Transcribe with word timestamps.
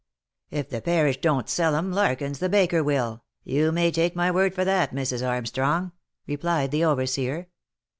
"If 0.49 0.67
the 0.69 0.81
parish 0.81 1.17
don't 1.17 1.47
sell 1.47 1.75
'em, 1.75 1.91
Larkins 1.93 2.39
the 2.39 2.49
baker 2.49 2.83
will, 2.83 3.21
you 3.43 3.71
may 3.71 3.91
take 3.91 4.15
my 4.15 4.31
word 4.31 4.55
for 4.55 4.65
that, 4.65 4.95
Mrs. 4.95 5.21
Armstrong," 5.23 5.91
replied 6.25 6.71
the 6.71 6.83
overseer. 6.83 7.49